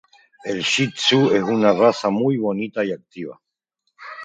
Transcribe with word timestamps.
El 0.53 0.61
Shih 0.69 0.87
Tzu 0.95 1.19
es 1.41 1.51
una 1.57 1.73
raza 1.81 2.09
muy 2.09 2.35
bonita 2.47 2.83
y 2.83 2.91
activa. 2.91 3.39